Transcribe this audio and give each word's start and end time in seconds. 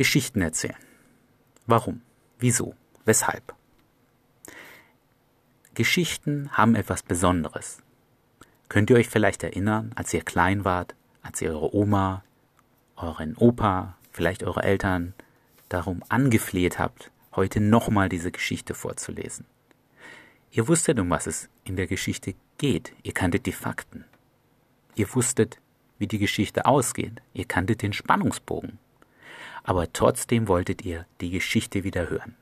Geschichten 0.00 0.40
erzählen. 0.40 0.78
Warum? 1.66 2.00
Wieso? 2.38 2.74
Weshalb? 3.04 3.54
Geschichten 5.74 6.48
haben 6.52 6.74
etwas 6.74 7.02
Besonderes. 7.02 7.82
Könnt 8.70 8.88
ihr 8.88 8.96
euch 8.96 9.10
vielleicht 9.10 9.42
erinnern, 9.42 9.92
als 9.96 10.14
ihr 10.14 10.22
klein 10.22 10.64
wart, 10.64 10.94
als 11.20 11.42
ihr 11.42 11.50
eure 11.50 11.74
Oma, 11.76 12.24
euren 12.96 13.36
Opa, 13.36 13.98
vielleicht 14.10 14.42
eure 14.42 14.62
Eltern 14.62 15.12
darum 15.68 16.02
angefleht 16.08 16.78
habt, 16.78 17.10
heute 17.36 17.60
nochmal 17.60 18.08
diese 18.08 18.32
Geschichte 18.32 18.72
vorzulesen? 18.72 19.44
Ihr 20.50 20.66
wusstet, 20.66 20.98
um 20.98 21.10
was 21.10 21.26
es 21.26 21.50
in 21.64 21.76
der 21.76 21.86
Geschichte 21.86 22.36
geht. 22.56 22.94
Ihr 23.02 23.12
kanntet 23.12 23.44
die 23.44 23.52
Fakten. 23.52 24.06
Ihr 24.94 25.14
wusstet, 25.14 25.60
wie 25.98 26.06
die 26.06 26.18
Geschichte 26.18 26.64
ausgeht. 26.64 27.20
Ihr 27.34 27.44
kanntet 27.44 27.82
den 27.82 27.92
Spannungsbogen. 27.92 28.78
Aber 29.62 29.92
trotzdem 29.92 30.48
wolltet 30.48 30.84
ihr 30.84 31.06
die 31.20 31.30
Geschichte 31.30 31.84
wieder 31.84 32.08
hören. 32.08 32.36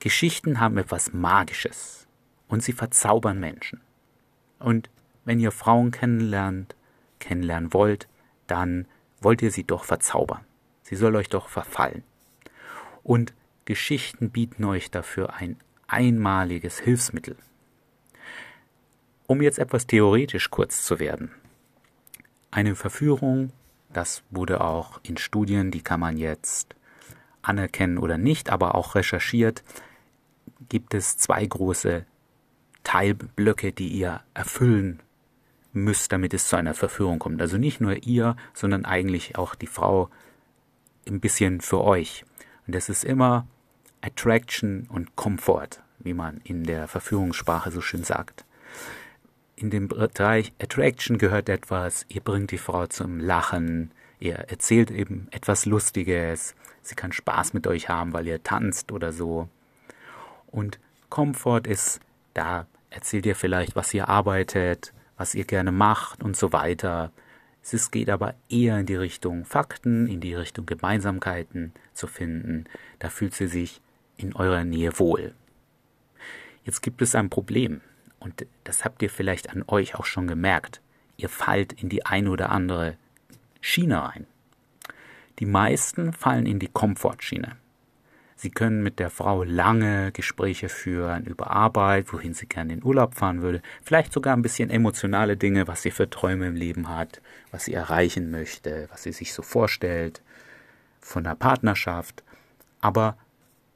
Geschichten 0.00 0.60
haben 0.60 0.78
etwas 0.78 1.12
Magisches 1.12 2.06
und 2.48 2.62
sie 2.62 2.72
verzaubern 2.72 3.38
Menschen. 3.38 3.80
Und 4.58 4.90
wenn 5.24 5.40
ihr 5.40 5.52
Frauen 5.52 5.90
kennenlernt, 5.90 6.74
kennenlernen 7.18 7.72
wollt, 7.74 8.08
dann 8.46 8.86
wollt 9.20 9.42
ihr 9.42 9.50
sie 9.50 9.64
doch 9.64 9.84
verzaubern. 9.84 10.44
Sie 10.82 10.96
soll 10.96 11.14
euch 11.16 11.28
doch 11.28 11.48
verfallen. 11.48 12.02
Und 13.02 13.34
Geschichten 13.64 14.30
bieten 14.30 14.64
euch 14.64 14.90
dafür 14.90 15.34
ein 15.34 15.56
einmaliges 15.86 16.80
Hilfsmittel. 16.80 17.36
Um 19.26 19.42
jetzt 19.42 19.58
etwas 19.58 19.86
theoretisch 19.86 20.50
kurz 20.50 20.84
zu 20.84 20.98
werden. 20.98 21.30
Eine 22.50 22.74
Verführung, 22.74 23.52
das 23.92 24.22
wurde 24.30 24.60
auch 24.60 25.00
in 25.02 25.16
Studien, 25.16 25.70
die 25.70 25.82
kann 25.82 26.00
man 26.00 26.16
jetzt 26.16 26.74
anerkennen 27.42 27.98
oder 27.98 28.18
nicht, 28.18 28.50
aber 28.50 28.74
auch 28.74 28.94
recherchiert, 28.94 29.64
gibt 30.68 30.94
es 30.94 31.16
zwei 31.16 31.44
große 31.44 32.04
Teilblöcke, 32.84 33.72
die 33.72 33.88
ihr 33.88 34.20
erfüllen 34.34 35.00
müsst, 35.72 36.12
damit 36.12 36.34
es 36.34 36.48
zu 36.48 36.56
einer 36.56 36.74
Verführung 36.74 37.18
kommt. 37.18 37.40
Also 37.40 37.56
nicht 37.56 37.80
nur 37.80 38.06
ihr, 38.06 38.36
sondern 38.54 38.84
eigentlich 38.84 39.36
auch 39.36 39.54
die 39.54 39.66
Frau 39.66 40.10
ein 41.06 41.20
bisschen 41.20 41.60
für 41.60 41.82
euch. 41.82 42.24
Und 42.66 42.74
das 42.74 42.88
ist 42.88 43.04
immer 43.04 43.46
Attraction 44.00 44.86
und 44.88 45.16
Comfort, 45.16 45.82
wie 45.98 46.14
man 46.14 46.40
in 46.44 46.64
der 46.64 46.88
Verführungssprache 46.88 47.70
so 47.70 47.80
schön 47.80 48.04
sagt. 48.04 48.44
In 49.60 49.68
dem 49.68 49.88
Bereich 49.88 50.54
Attraction 50.58 51.18
gehört 51.18 51.50
etwas, 51.50 52.06
ihr 52.08 52.22
bringt 52.22 52.50
die 52.50 52.56
Frau 52.56 52.86
zum 52.86 53.20
Lachen, 53.20 53.90
ihr 54.18 54.36
erzählt 54.36 54.90
eben 54.90 55.28
etwas 55.32 55.66
Lustiges, 55.66 56.54
sie 56.80 56.94
kann 56.94 57.12
Spaß 57.12 57.52
mit 57.52 57.66
euch 57.66 57.90
haben, 57.90 58.14
weil 58.14 58.26
ihr 58.26 58.42
tanzt 58.42 58.90
oder 58.90 59.12
so. 59.12 59.50
Und 60.46 60.80
Comfort 61.10 61.66
ist, 61.66 62.00
da 62.32 62.68
erzählt 62.88 63.26
ihr 63.26 63.36
vielleicht, 63.36 63.76
was 63.76 63.92
ihr 63.92 64.08
arbeitet, 64.08 64.94
was 65.18 65.34
ihr 65.34 65.44
gerne 65.44 65.72
macht 65.72 66.22
und 66.22 66.38
so 66.38 66.54
weiter. 66.54 67.12
Es 67.60 67.90
geht 67.90 68.08
aber 68.08 68.36
eher 68.48 68.78
in 68.78 68.86
die 68.86 68.96
Richtung 68.96 69.44
Fakten, 69.44 70.06
in 70.06 70.22
die 70.22 70.32
Richtung 70.32 70.64
Gemeinsamkeiten 70.64 71.74
zu 71.92 72.06
finden. 72.06 72.64
Da 72.98 73.10
fühlt 73.10 73.34
sie 73.34 73.46
sich 73.46 73.82
in 74.16 74.34
eurer 74.34 74.64
Nähe 74.64 74.98
wohl. 74.98 75.34
Jetzt 76.64 76.80
gibt 76.80 77.02
es 77.02 77.14
ein 77.14 77.28
Problem, 77.28 77.82
und 78.20 78.46
das 78.64 78.84
habt 78.84 79.02
ihr 79.02 79.10
vielleicht 79.10 79.50
an 79.50 79.64
euch 79.66 79.96
auch 79.96 80.04
schon 80.04 80.26
gemerkt. 80.26 80.80
Ihr 81.16 81.28
fallt 81.28 81.72
in 81.72 81.88
die 81.88 82.06
eine 82.06 82.30
oder 82.30 82.50
andere 82.50 82.96
Schiene 83.60 84.02
rein. 84.02 84.26
Die 85.38 85.46
meisten 85.46 86.12
fallen 86.12 86.46
in 86.46 86.58
die 86.58 86.68
Komfortschiene. 86.68 87.56
Sie 88.36 88.50
können 88.50 88.82
mit 88.82 88.98
der 88.98 89.10
Frau 89.10 89.42
lange 89.44 90.12
Gespräche 90.12 90.70
führen 90.70 91.24
über 91.24 91.50
Arbeit, 91.50 92.10
wohin 92.10 92.32
sie 92.32 92.46
gerne 92.46 92.72
in 92.72 92.82
Urlaub 92.82 93.14
fahren 93.14 93.42
würde, 93.42 93.60
vielleicht 93.82 94.14
sogar 94.14 94.34
ein 94.34 94.40
bisschen 94.40 94.70
emotionale 94.70 95.36
Dinge, 95.36 95.68
was 95.68 95.82
sie 95.82 95.90
für 95.90 96.08
Träume 96.08 96.46
im 96.46 96.54
Leben 96.54 96.88
hat, 96.88 97.20
was 97.50 97.66
sie 97.66 97.74
erreichen 97.74 98.30
möchte, 98.30 98.88
was 98.90 99.02
sie 99.02 99.12
sich 99.12 99.34
so 99.34 99.42
vorstellt 99.42 100.22
von 101.00 101.24
der 101.24 101.34
Partnerschaft. 101.34 102.22
Aber 102.80 103.18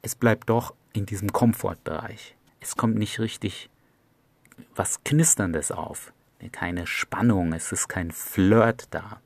es 0.01 0.15
bleibt 0.15 0.49
doch 0.49 0.73
in 0.93 1.05
diesem 1.05 1.31
Komfortbereich. 1.31 2.35
Es 2.59 2.75
kommt 2.75 2.95
nicht 2.95 3.19
richtig 3.19 3.69
was 4.75 5.03
Knisterndes 5.03 5.71
auf. 5.71 6.13
Keine 6.51 6.85
Spannung, 6.85 7.53
es 7.53 7.71
ist 7.71 7.87
kein 7.87 8.11
Flirt 8.11 8.87
da. 8.91 9.19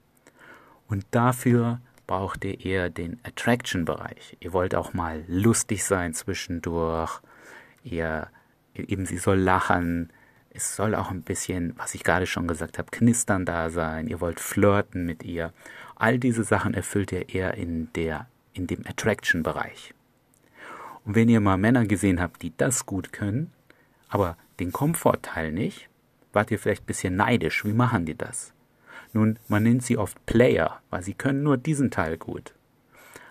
Und 0.88 1.06
dafür 1.12 1.82
braucht 2.08 2.44
ihr 2.46 2.66
eher 2.66 2.90
den 2.90 3.20
Attraction-Bereich. 3.24 4.38
Ihr 4.40 4.54
wollt 4.54 4.74
auch 4.74 4.94
mal 4.94 5.24
lustig 5.28 5.84
sein 5.84 6.14
zwischendurch. 6.14 7.20
Ihr, 7.84 8.30
eben 8.74 9.06
sie 9.06 9.18
soll 9.18 9.38
lachen. 9.38 10.12
Es 10.50 10.76
soll 10.76 10.96
auch 10.96 11.12
ein 11.12 11.22
bisschen, 11.22 11.74
was 11.78 11.94
ich 11.94 12.04
gerade 12.04 12.26
schon 12.26 12.48
gesagt 12.48 12.80
habe, 12.80 12.90
knistern 12.90 13.46
da 13.46 13.70
sein. 13.70 14.08
Ihr 14.08 14.22
wollt 14.22 14.40
flirten 14.40 15.06
mit 15.06 15.24
ihr. 15.24 15.54
All 15.96 16.18
diese 16.18 16.44
Sachen 16.44 16.74
erfüllt 16.74 17.12
ihr 17.12 17.30
eher 17.30 17.54
in 17.56 17.94
der, 17.94 18.28
in 18.54 18.66
dem 18.66 18.88
Attraction-Bereich. 18.88 19.94
Und 21.06 21.16
wenn 21.16 21.30
ihr 21.30 21.42
mal 21.42 21.58
Männer 21.58 21.86
gesehen 21.86 22.20
habt, 22.20 22.42
die 22.42 22.56
das 22.58 22.86
gut 22.86 23.14
können, 23.14 23.52
aber 24.08 24.38
den 24.60 24.72
Komfortteil 24.72 25.52
nicht, 25.52 25.90
wart 26.34 26.52
ihr 26.52 26.60
vielleicht 26.60 26.84
ein 26.84 26.88
bisschen 26.88 27.16
neidisch. 27.16 27.66
Wie 27.66 27.74
machen 27.74 28.06
die 28.06 28.16
das? 28.16 28.54
Nun, 29.14 29.40
man 29.48 29.64
nennt 29.64 29.84
sie 29.84 29.98
oft 29.98 30.24
Player, 30.26 30.82
weil 30.90 31.04
sie 31.04 31.14
können 31.14 31.44
nur 31.44 31.58
diesen 31.58 31.90
Teil 31.90 32.18
gut. 32.18 32.54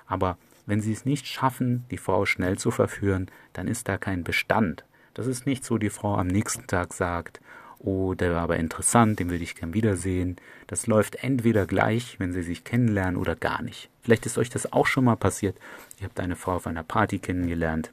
Aber 0.07 0.39
wenn 0.67 0.81
sie 0.81 0.93
es 0.93 1.05
nicht 1.05 1.27
schaffen, 1.27 1.85
die 1.91 1.99
Frau 1.99 2.27
schnell 2.27 2.59
zu 2.59 2.71
verführen, 2.71 3.31
dann 3.53 3.69
ist 3.69 3.89
da 3.89 3.97
kein 3.97 4.25
Bestand. 4.25 4.85
Das 5.15 5.27
ist 5.27 5.47
nicht 5.47 5.65
so, 5.65 5.79
die 5.79 5.91
Frau 5.91 6.17
am 6.17 6.27
nächsten 6.27 6.67
Tag 6.67 6.93
sagt, 6.93 7.41
oh, 7.79 8.15
der 8.15 8.35
war 8.35 8.43
aber 8.43 8.57
interessant, 8.57 9.21
den 9.21 9.31
würde 9.31 9.45
ich 9.45 9.55
gern 9.55 9.73
wiedersehen. 9.73 10.37
Das 10.67 10.87
läuft 10.87 11.23
entweder 11.23 11.67
gleich, 11.67 12.19
wenn 12.19 12.33
sie 12.33 12.43
sich 12.43 12.65
kennenlernen, 12.65 13.17
oder 13.17 13.37
gar 13.37 13.63
nicht. 13.63 13.89
Vielleicht 14.03 14.27
ist 14.27 14.39
euch 14.39 14.51
das 14.51 14.73
auch 14.73 14.87
schon 14.87 15.05
mal 15.05 15.17
passiert. 15.17 15.57
Ihr 16.01 16.07
habt 16.07 16.19
eine 16.19 16.37
Frau 16.37 16.57
auf 16.57 16.67
einer 16.67 16.83
Party 16.83 17.19
kennengelernt 17.19 17.93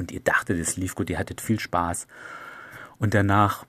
und 0.00 0.10
ihr 0.10 0.20
dachtet, 0.20 0.58
es 0.58 0.76
lief 0.76 0.94
gut, 0.94 1.10
ihr 1.10 1.18
hattet 1.18 1.40
viel 1.40 1.60
Spaß. 1.60 2.08
Und 2.98 3.14
danach 3.14 3.64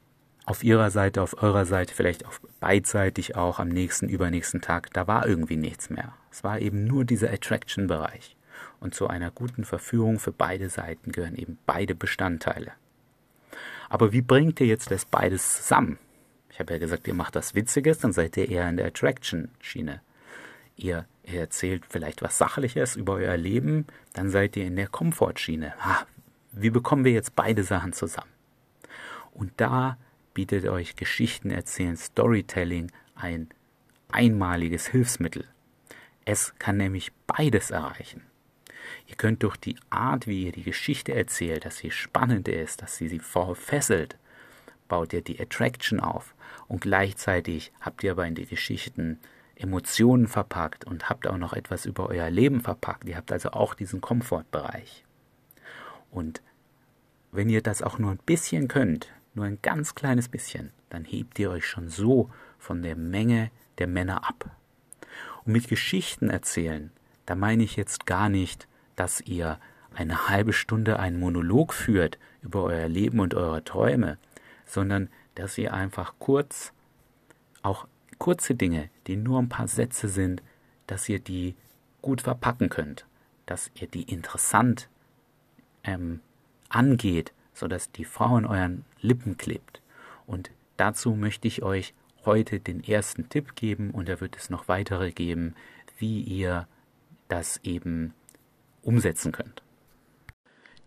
auf 0.45 0.63
ihrer 0.63 0.89
Seite, 0.89 1.21
auf 1.21 1.41
eurer 1.41 1.65
Seite, 1.65 1.93
vielleicht 1.93 2.25
auch 2.25 2.33
beidseitig 2.59 3.35
auch 3.35 3.59
am 3.59 3.69
nächsten, 3.69 4.09
übernächsten 4.09 4.61
Tag, 4.61 4.91
da 4.93 5.07
war 5.07 5.27
irgendwie 5.27 5.55
nichts 5.55 5.89
mehr. 5.89 6.13
Es 6.31 6.43
war 6.43 6.59
eben 6.59 6.85
nur 6.85 7.05
dieser 7.05 7.31
Attraction-Bereich. 7.31 8.35
Und 8.79 8.95
zu 8.95 9.07
einer 9.07 9.29
guten 9.31 9.63
Verführung 9.63 10.19
für 10.19 10.31
beide 10.31 10.69
Seiten 10.69 11.11
gehören 11.11 11.35
eben 11.35 11.59
beide 11.65 11.93
Bestandteile. 11.93 12.71
Aber 13.89 14.11
wie 14.11 14.21
bringt 14.21 14.59
ihr 14.59 14.67
jetzt 14.67 14.89
das 14.89 15.05
beides 15.05 15.57
zusammen? 15.57 15.99
Ich 16.49 16.59
habe 16.59 16.73
ja 16.73 16.79
gesagt, 16.79 17.07
ihr 17.07 17.13
macht 17.13 17.35
das 17.35 17.55
Witziges, 17.55 17.99
dann 17.99 18.11
seid 18.11 18.35
ihr 18.37 18.49
eher 18.49 18.67
in 18.67 18.77
der 18.77 18.87
Attraction-Schiene. 18.87 20.01
Ihr, 20.75 21.05
ihr, 21.23 21.39
erzählt 21.39 21.83
vielleicht 21.87 22.21
was 22.21 22.37
Sachliches 22.37 22.95
über 22.95 23.13
euer 23.13 23.37
Leben, 23.37 23.85
dann 24.13 24.29
seid 24.29 24.57
ihr 24.57 24.65
in 24.65 24.75
der 24.75 24.87
Komfortschiene. 24.87 25.73
Ha, 25.79 26.05
wie 26.51 26.69
bekommen 26.69 27.05
wir 27.05 27.11
jetzt 27.11 27.35
beide 27.35 27.63
Sachen 27.63 27.93
zusammen? 27.93 28.31
Und 29.33 29.53
da 29.57 29.97
bietet 30.33 30.65
euch 30.65 30.95
Geschichten 30.95 31.51
erzählen, 31.51 31.97
Storytelling 31.97 32.91
ein 33.15 33.49
einmaliges 34.11 34.87
Hilfsmittel. 34.87 35.45
Es 36.25 36.53
kann 36.59 36.77
nämlich 36.77 37.11
beides 37.27 37.71
erreichen. 37.71 38.23
Ihr 39.07 39.15
könnt 39.15 39.43
durch 39.43 39.57
die 39.57 39.77
Art, 39.89 40.27
wie 40.27 40.45
ihr 40.45 40.51
die 40.51 40.63
Geschichte 40.63 41.13
erzählt, 41.13 41.65
dass 41.65 41.77
sie 41.77 41.91
spannend 41.91 42.47
ist, 42.47 42.81
dass 42.81 42.97
sie 42.97 43.07
sie 43.07 43.19
fesselt, 43.19 44.17
baut 44.87 45.13
ihr 45.13 45.21
die 45.21 45.39
Attraction 45.39 45.99
auf 45.99 46.35
und 46.67 46.81
gleichzeitig 46.81 47.71
habt 47.79 48.03
ihr 48.03 48.11
aber 48.11 48.27
in 48.27 48.35
die 48.35 48.45
Geschichten 48.45 49.19
Emotionen 49.55 50.27
verpackt 50.27 50.85
und 50.85 51.09
habt 51.09 51.27
auch 51.27 51.37
noch 51.37 51.53
etwas 51.53 51.85
über 51.85 52.09
euer 52.09 52.29
Leben 52.29 52.61
verpackt. 52.61 53.07
Ihr 53.07 53.15
habt 53.15 53.31
also 53.31 53.51
auch 53.51 53.73
diesen 53.73 54.01
Komfortbereich. 54.01 55.05
Und 56.11 56.41
wenn 57.31 57.49
ihr 57.49 57.61
das 57.61 57.81
auch 57.81 57.97
nur 57.97 58.11
ein 58.11 58.19
bisschen 58.25 58.67
könnt, 58.67 59.11
nur 59.33 59.45
ein 59.45 59.59
ganz 59.61 59.95
kleines 59.95 60.27
bisschen, 60.27 60.71
dann 60.89 61.05
hebt 61.05 61.39
ihr 61.39 61.49
euch 61.49 61.65
schon 61.65 61.89
so 61.89 62.29
von 62.59 62.83
der 62.83 62.95
Menge 62.95 63.49
der 63.77 63.87
Männer 63.87 64.27
ab. 64.27 64.51
Und 65.45 65.53
mit 65.53 65.67
Geschichten 65.67 66.29
erzählen, 66.29 66.91
da 67.25 67.35
meine 67.35 67.63
ich 67.63 67.75
jetzt 67.75 68.05
gar 68.05 68.29
nicht, 68.29 68.67
dass 68.95 69.21
ihr 69.21 69.59
eine 69.93 70.29
halbe 70.29 70.53
Stunde 70.53 70.99
einen 70.99 71.19
Monolog 71.19 71.73
führt 71.73 72.19
über 72.41 72.63
euer 72.63 72.87
Leben 72.87 73.19
und 73.19 73.33
eure 73.33 73.63
Träume, 73.63 74.17
sondern 74.65 75.09
dass 75.35 75.57
ihr 75.57 75.73
einfach 75.73 76.15
kurz, 76.19 76.73
auch 77.61 77.87
kurze 78.17 78.55
Dinge, 78.55 78.89
die 79.07 79.15
nur 79.15 79.39
ein 79.39 79.49
paar 79.49 79.67
Sätze 79.67 80.07
sind, 80.07 80.43
dass 80.87 81.09
ihr 81.09 81.19
die 81.19 81.55
gut 82.01 82.21
verpacken 82.21 82.69
könnt, 82.69 83.05
dass 83.45 83.71
ihr 83.75 83.87
die 83.87 84.03
interessant 84.03 84.89
ähm, 85.83 86.19
angeht, 86.69 87.33
sodass 87.53 87.91
die 87.91 88.05
Frau 88.05 88.35
an 88.35 88.45
euren 88.45 88.85
Lippen 89.01 89.37
klebt. 89.37 89.81
Und 90.25 90.51
dazu 90.77 91.15
möchte 91.15 91.47
ich 91.47 91.63
euch 91.63 91.93
heute 92.25 92.59
den 92.59 92.83
ersten 92.83 93.29
Tipp 93.29 93.55
geben 93.55 93.91
und 93.91 94.07
da 94.07 94.21
wird 94.21 94.37
es 94.37 94.49
noch 94.49 94.67
weitere 94.67 95.11
geben, 95.11 95.55
wie 95.97 96.21
ihr 96.21 96.67
das 97.27 97.59
eben 97.63 98.13
umsetzen 98.81 99.31
könnt. 99.31 99.63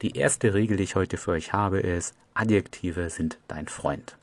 Die 0.02 0.16
erste 0.16 0.54
Regel, 0.54 0.76
die 0.76 0.84
ich 0.84 0.96
heute 0.96 1.16
für 1.16 1.32
euch 1.32 1.52
habe, 1.52 1.80
ist, 1.80 2.14
Adjektive 2.34 3.10
sind 3.10 3.38
dein 3.48 3.68
Freund. 3.68 4.16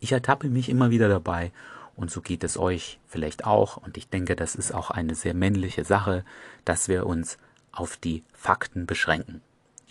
Ich 0.00 0.12
ertappe 0.12 0.48
mich 0.48 0.68
immer 0.68 0.90
wieder 0.90 1.08
dabei 1.08 1.52
und 1.94 2.10
so 2.10 2.20
geht 2.20 2.42
es 2.42 2.58
euch 2.58 2.98
vielleicht 3.06 3.44
auch 3.44 3.76
und 3.76 3.96
ich 3.96 4.08
denke, 4.08 4.34
das 4.34 4.54
ist 4.54 4.74
auch 4.74 4.90
eine 4.90 5.14
sehr 5.14 5.34
männliche 5.34 5.84
Sache, 5.84 6.24
dass 6.64 6.88
wir 6.88 7.06
uns 7.06 7.38
auf 7.70 7.96
die 7.96 8.24
Fakten 8.32 8.86
beschränken. 8.86 9.40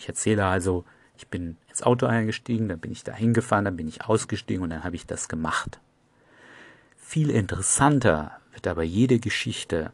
Ich 0.02 0.08
erzähle 0.08 0.46
also, 0.46 0.84
ich 1.16 1.28
bin 1.28 1.56
ins 1.68 1.84
Auto 1.84 2.06
eingestiegen, 2.06 2.68
dann 2.68 2.80
bin 2.80 2.90
ich 2.90 3.04
da 3.04 3.14
hingefahren, 3.14 3.66
dann 3.66 3.76
bin 3.76 3.86
ich 3.86 4.04
ausgestiegen 4.04 4.64
und 4.64 4.70
dann 4.70 4.82
habe 4.82 4.96
ich 4.96 5.06
das 5.06 5.28
gemacht. 5.28 5.78
Viel 6.96 7.30
interessanter 7.30 8.32
wird 8.52 8.66
aber 8.66 8.82
jede 8.82 9.20
Geschichte, 9.20 9.92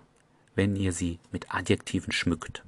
wenn 0.54 0.76
ihr 0.76 0.92
sie 0.92 1.18
mit 1.30 1.54
Adjektiven 1.54 2.10
schmückt. 2.10 2.64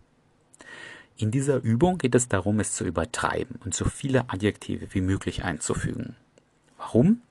In 1.16 1.30
dieser 1.30 1.62
Übung 1.62 1.96
geht 1.96 2.14
es 2.14 2.28
darum, 2.28 2.60
es 2.60 2.74
zu 2.74 2.84
übertreiben 2.84 3.58
und 3.64 3.74
so 3.74 3.86
viele 3.86 4.28
Adjektive 4.28 4.92
wie 4.92 5.00
möglich 5.00 5.42
einzufügen. 5.42 6.16
Warum? 6.76 7.22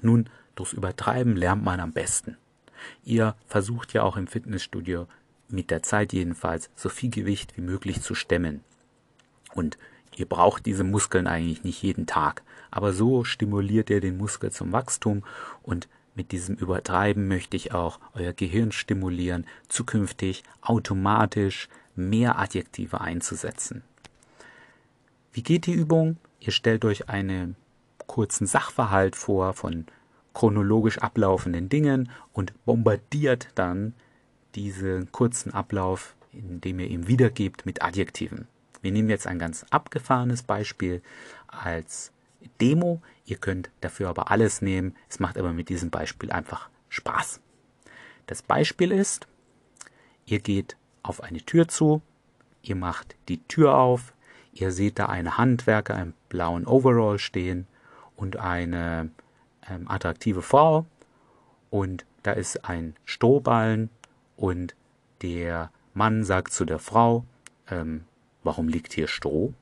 Nun, 0.00 0.30
durchs 0.54 0.72
Übertreiben 0.72 1.36
lernt 1.36 1.62
man 1.62 1.80
am 1.80 1.92
besten. 1.92 2.38
Ihr 3.04 3.36
versucht 3.46 3.92
ja 3.92 4.04
auch 4.04 4.16
im 4.16 4.26
Fitnessstudio 4.26 5.06
mit 5.50 5.70
der 5.70 5.82
Zeit 5.82 6.14
jedenfalls 6.14 6.70
so 6.74 6.88
viel 6.88 7.10
Gewicht 7.10 7.58
wie 7.58 7.62
möglich 7.62 8.00
zu 8.00 8.14
stemmen. 8.14 8.62
Und 9.54 9.78
ihr 10.16 10.26
braucht 10.26 10.66
diese 10.66 10.84
Muskeln 10.84 11.26
eigentlich 11.26 11.64
nicht 11.64 11.82
jeden 11.82 12.06
Tag. 12.06 12.42
Aber 12.70 12.92
so 12.92 13.24
stimuliert 13.24 13.90
ihr 13.90 14.00
den 14.00 14.16
Muskel 14.16 14.50
zum 14.50 14.72
Wachstum 14.72 15.24
und 15.62 15.88
mit 16.16 16.30
diesem 16.30 16.54
Übertreiben 16.54 17.26
möchte 17.26 17.56
ich 17.56 17.74
auch 17.74 17.98
euer 18.14 18.32
Gehirn 18.32 18.70
stimulieren, 18.70 19.46
zukünftig 19.68 20.44
automatisch 20.60 21.68
mehr 21.96 22.38
Adjektive 22.38 23.00
einzusetzen. 23.00 23.82
Wie 25.32 25.42
geht 25.42 25.66
die 25.66 25.72
Übung? 25.72 26.16
Ihr 26.38 26.52
stellt 26.52 26.84
euch 26.84 27.08
einen 27.08 27.56
kurzen 28.06 28.46
Sachverhalt 28.46 29.16
vor 29.16 29.54
von 29.54 29.86
chronologisch 30.34 30.98
ablaufenden 30.98 31.68
Dingen 31.68 32.10
und 32.32 32.52
bombardiert 32.64 33.48
dann 33.54 33.94
diesen 34.54 35.10
kurzen 35.10 35.52
Ablauf, 35.52 36.14
indem 36.32 36.80
ihr 36.80 36.88
ihm 36.88 37.08
wiedergebt 37.08 37.66
mit 37.66 37.82
Adjektiven. 37.82 38.46
Wir 38.84 38.92
nehmen 38.92 39.08
jetzt 39.08 39.26
ein 39.26 39.38
ganz 39.38 39.64
abgefahrenes 39.70 40.42
Beispiel 40.42 41.00
als 41.48 42.12
Demo. 42.60 43.00
Ihr 43.24 43.38
könnt 43.38 43.70
dafür 43.80 44.10
aber 44.10 44.30
alles 44.30 44.60
nehmen. 44.60 44.94
Es 45.08 45.20
macht 45.20 45.38
aber 45.38 45.54
mit 45.54 45.70
diesem 45.70 45.88
Beispiel 45.88 46.30
einfach 46.30 46.68
Spaß. 46.90 47.40
Das 48.26 48.42
Beispiel 48.42 48.92
ist, 48.92 49.26
ihr 50.26 50.38
geht 50.38 50.76
auf 51.02 51.22
eine 51.22 51.38
Tür 51.38 51.66
zu, 51.66 52.02
ihr 52.60 52.76
macht 52.76 53.16
die 53.28 53.42
Tür 53.44 53.74
auf, 53.78 54.12
ihr 54.52 54.70
seht 54.70 54.98
da 54.98 55.06
eine 55.06 55.38
Handwerker 55.38 55.98
im 55.98 56.12
blauen 56.28 56.66
Overall 56.66 57.18
stehen 57.18 57.66
und 58.16 58.36
eine 58.36 59.08
ähm, 59.66 59.90
attraktive 59.90 60.42
Frau 60.42 60.84
und 61.70 62.04
da 62.22 62.32
ist 62.32 62.66
ein 62.66 62.96
Strohballen 63.06 63.88
und 64.36 64.74
der 65.22 65.70
Mann 65.94 66.22
sagt 66.22 66.52
zu 66.52 66.66
der 66.66 66.78
Frau, 66.78 67.24
ähm, 67.70 68.04
warum 68.44 68.68
liegt 68.68 68.92
hier 68.92 69.08
Stroh? 69.08 69.52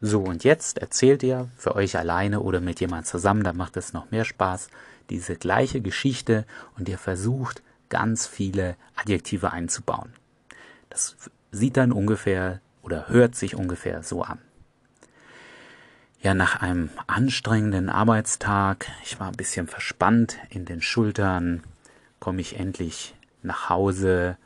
So, 0.00 0.20
und 0.20 0.42
jetzt 0.42 0.78
erzählt 0.78 1.22
ihr 1.22 1.48
für 1.56 1.76
euch 1.76 1.96
alleine 1.96 2.40
oder 2.40 2.60
mit 2.60 2.80
jemand 2.80 3.06
zusammen, 3.06 3.44
da 3.44 3.52
macht 3.52 3.76
es 3.76 3.92
noch 3.92 4.10
mehr 4.10 4.24
Spaß, 4.24 4.68
diese 5.10 5.36
gleiche 5.36 5.80
Geschichte 5.80 6.44
und 6.76 6.88
ihr 6.88 6.98
versucht 6.98 7.62
ganz 7.88 8.26
viele 8.26 8.76
Adjektive 8.96 9.52
einzubauen. 9.52 10.12
Das 10.90 11.16
sieht 11.52 11.76
dann 11.76 11.92
ungefähr 11.92 12.60
oder 12.82 13.08
hört 13.08 13.36
sich 13.36 13.54
ungefähr 13.54 14.02
so 14.02 14.22
an. 14.22 14.38
Ja, 16.20 16.34
nach 16.34 16.62
einem 16.62 16.90
anstrengenden 17.06 17.88
Arbeitstag, 17.88 18.88
ich 19.04 19.20
war 19.20 19.28
ein 19.28 19.36
bisschen 19.36 19.66
verspannt 19.66 20.38
in 20.50 20.64
den 20.64 20.80
Schultern, 20.80 21.62
komme 22.18 22.40
ich 22.40 22.58
endlich 22.58 23.14
nach 23.42 23.68
Hause 23.68 24.36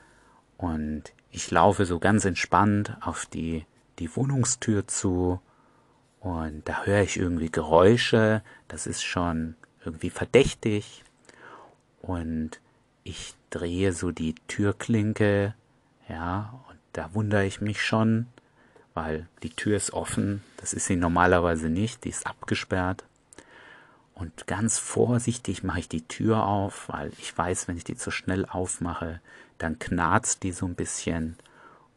und 0.57 1.13
ich 1.31 1.51
laufe 1.51 1.87
so 1.87 1.99
ganz 1.99 2.25
entspannt 2.25 2.97
auf 3.01 3.27
die, 3.27 3.67
die 3.99 4.15
Wohnungstür 4.15 4.87
zu 4.87 5.41
und 6.21 6.69
da 6.69 6.85
höre 6.85 7.03
ich 7.03 7.19
irgendwie 7.19 7.51
Geräusche, 7.51 8.43
das 8.69 8.87
ist 8.87 9.05
schon 9.05 9.55
irgendwie 9.85 10.11
verdächtig. 10.11 11.05
Und 12.03 12.61
ich 13.05 13.35
drehe 13.51 13.93
so 13.93 14.11
die 14.11 14.35
Türklinke, 14.49 15.55
ja, 16.09 16.61
und 16.69 16.79
da 16.93 17.15
wundere 17.15 17.47
ich 17.47 17.61
mich 17.61 17.81
schon, 17.81 18.27
weil 18.95 19.29
die 19.45 19.51
Tür 19.51 19.77
ist 19.77 19.93
offen, 19.93 20.43
das 20.57 20.73
ist 20.73 20.87
sie 20.87 20.97
normalerweise 20.97 21.69
nicht, 21.69 22.03
die 22.05 22.09
ist 22.09 22.27
abgesperrt. 22.27 23.05
Und 24.17 24.47
ganz 24.47 24.79
vorsichtig 24.79 25.63
mache 25.63 25.81
ich 25.81 25.89
die 25.91 26.09
Tür 26.09 26.47
auf, 26.47 26.89
weil 26.89 27.13
ich 27.19 27.37
weiß, 27.37 27.69
wenn 27.69 27.77
ich 27.77 27.85
die 27.85 27.97
zu 27.97 28.11
schnell 28.11 28.47
aufmache, 28.47 29.21
dann 29.59 29.79
knarzt 29.79 30.43
die 30.43 30.53
so 30.53 30.65
ein 30.65 30.75
bisschen. 30.75 31.37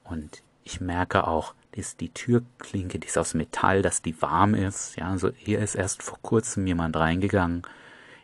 Und 0.04 0.44
ich 0.66 0.81
merke 0.81 1.25
auch, 1.25 1.56
dass 1.71 1.95
die 1.95 2.10
Türklinke, 2.10 3.00
die 3.00 3.07
ist 3.07 3.18
aus 3.18 3.36
Metall, 3.36 3.81
dass 3.81 4.01
die 4.01 4.21
warm 4.21 4.54
ist. 4.54 4.98
Ja, 4.98 5.10
also 5.10 5.31
hier 5.33 5.60
ist 5.60 5.75
erst 5.75 6.04
vor 6.04 6.19
kurzem 6.21 6.68
jemand 6.68 6.98
reingegangen. 6.98 7.63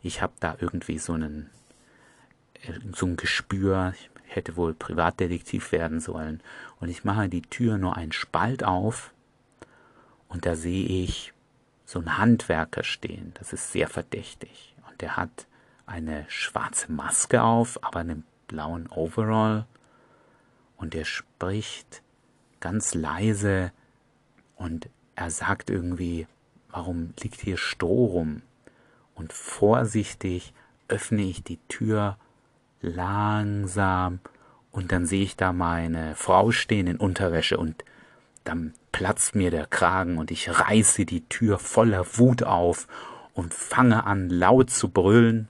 Ich 0.04 0.22
habe 0.22 0.34
da 0.42 0.58
irgendwie 0.60 1.00
so 1.00 1.14
einen 1.14 1.50
so 2.94 3.06
ein 3.06 3.16
Gespür, 3.16 3.94
ich 3.96 4.10
hätte 4.28 4.58
wohl 4.58 4.74
Privatdetektiv 4.74 5.72
werden 5.72 6.02
sollen. 6.02 6.42
Und 6.82 6.90
ich 6.90 7.06
mache 7.06 7.30
die 7.30 7.44
Tür 7.44 7.78
nur 7.78 7.96
einen 7.96 8.12
Spalt 8.12 8.66
auf 8.66 9.14
und 10.28 10.46
da 10.46 10.56
sehe 10.56 10.86
ich 10.86 11.32
so 11.86 12.00
einen 12.00 12.18
Handwerker 12.18 12.84
stehen. 12.84 13.34
Das 13.36 13.54
ist 13.54 13.72
sehr 13.72 13.88
verdächtig. 13.88 14.76
Und 14.90 15.02
der 15.02 15.16
hat 15.18 15.48
eine 15.86 16.26
schwarze 16.28 16.92
Maske 16.92 17.44
auf, 17.44 17.84
aber 17.84 18.00
einen 18.00 18.26
blauen 18.48 18.88
Overall. 18.88 19.66
Und 20.78 20.96
er 20.96 21.06
spricht 21.06 22.02
ganz 22.60 22.94
leise 22.94 23.72
und 24.56 24.90
er 25.16 25.30
sagt 25.30 25.70
irgendwie, 25.70 26.28
warum 26.70 27.14
liegt 27.22 27.42
hier 27.42 27.58
Stroh 27.58 28.06
rum? 28.06 28.42
Und 29.14 29.32
vorsichtig 29.32 30.54
öffne 30.88 31.22
ich 31.22 31.44
die 31.44 31.60
Tür 31.68 32.18
langsam 32.82 34.20
und 34.72 34.92
dann 34.92 35.06
sehe 35.06 35.24
ich 35.24 35.38
da 35.38 35.54
meine 35.54 36.16
Frau 36.16 36.52
stehen 36.52 36.88
in 36.88 36.98
Unterwäsche 36.98 37.58
und 37.58 37.86
dann 38.46 38.74
platzt 38.92 39.36
mir 39.36 39.52
der 39.52 39.66
Kragen 39.66 40.18
und 40.18 40.32
ich 40.32 40.50
reiße 40.50 41.06
die 41.06 41.26
Tür 41.28 41.60
voller 41.60 42.06
Wut 42.18 42.44
auf 42.44 42.88
und 43.34 43.54
fange 43.54 44.06
an 44.06 44.30
laut 44.30 44.70
zu 44.70 44.90
brüllen. 44.90 45.50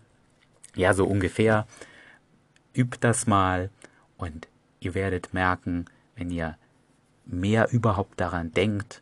Ja, 0.75 0.93
so 0.93 1.05
ungefähr. 1.05 1.67
Übt 2.73 2.97
das 3.01 3.27
mal 3.27 3.69
und 4.17 4.47
ihr 4.79 4.95
werdet 4.95 5.33
merken, 5.33 5.85
wenn 6.15 6.31
ihr 6.31 6.57
mehr 7.25 7.71
überhaupt 7.71 8.19
daran 8.19 8.51
denkt, 8.51 9.01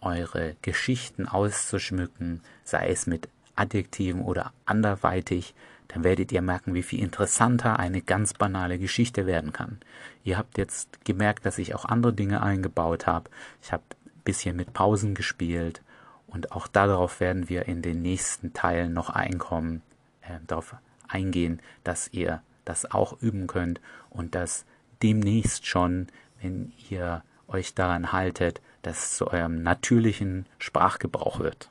eure 0.00 0.56
Geschichten 0.62 1.26
auszuschmücken, 1.26 2.42
sei 2.64 2.88
es 2.88 3.06
mit 3.06 3.28
Adjektiven 3.54 4.22
oder 4.22 4.52
anderweitig, 4.66 5.54
dann 5.88 6.04
werdet 6.04 6.32
ihr 6.32 6.42
merken, 6.42 6.74
wie 6.74 6.82
viel 6.82 7.00
interessanter 7.00 7.78
eine 7.78 8.02
ganz 8.02 8.34
banale 8.34 8.78
Geschichte 8.78 9.26
werden 9.26 9.52
kann. 9.52 9.78
Ihr 10.24 10.38
habt 10.38 10.58
jetzt 10.58 11.04
gemerkt, 11.04 11.46
dass 11.46 11.58
ich 11.58 11.74
auch 11.74 11.84
andere 11.84 12.12
Dinge 12.12 12.42
eingebaut 12.42 13.06
habe. 13.06 13.30
Ich 13.62 13.72
habe 13.72 13.84
ein 14.04 14.22
bisschen 14.24 14.56
mit 14.56 14.72
Pausen 14.72 15.14
gespielt 15.14 15.82
und 16.26 16.52
auch 16.52 16.66
darauf 16.66 17.20
werden 17.20 17.48
wir 17.48 17.66
in 17.66 17.82
den 17.82 18.02
nächsten 18.02 18.52
Teilen 18.52 18.92
noch 18.92 19.10
einkommen, 19.10 19.82
äh, 20.22 20.38
darauf 20.46 20.74
eingehen, 21.08 21.60
dass 21.84 22.08
ihr 22.12 22.42
das 22.64 22.90
auch 22.90 23.20
üben 23.22 23.46
könnt 23.46 23.80
und 24.10 24.34
dass 24.34 24.64
demnächst 25.02 25.66
schon, 25.66 26.08
wenn 26.40 26.72
ihr 26.90 27.22
euch 27.48 27.74
daran 27.74 28.12
haltet, 28.12 28.60
dass 28.82 29.04
es 29.04 29.16
zu 29.16 29.28
eurem 29.28 29.62
natürlichen 29.62 30.46
Sprachgebrauch 30.58 31.38
wird. 31.38 31.70